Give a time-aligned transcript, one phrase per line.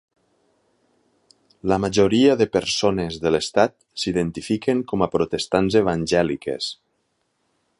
[1.71, 6.73] La majoria de persones de l'estat s'identifiquen com a protestants evangèliques.